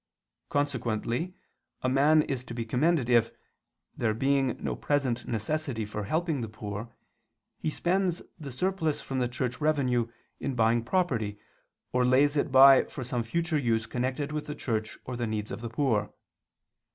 Consequently 0.49 1.35
a 1.83 1.87
man 1.87 2.23
is 2.23 2.43
to 2.45 2.55
be 2.55 2.65
commended 2.65 3.07
if, 3.07 3.29
there 3.95 4.15
being 4.15 4.57
no 4.59 4.75
present 4.75 5.27
necessity 5.27 5.85
for 5.85 6.05
helping 6.05 6.41
the 6.41 6.49
poor, 6.49 6.89
he 7.59 7.69
spends 7.69 8.23
the 8.39 8.51
surplus 8.51 8.99
from 8.99 9.19
the 9.19 9.27
Church 9.27 9.61
revenue, 9.61 10.07
in 10.39 10.55
buying 10.55 10.83
property, 10.83 11.37
or 11.93 12.03
lays 12.03 12.35
it 12.35 12.51
by 12.51 12.85
for 12.85 13.03
some 13.03 13.21
future 13.21 13.59
use 13.59 13.85
connected 13.85 14.31
with 14.31 14.47
the 14.47 14.55
Church 14.55 14.97
or 15.05 15.15
the 15.15 15.27
needs 15.27 15.51
of 15.51 15.61
the 15.61 15.69
poor. 15.69 16.11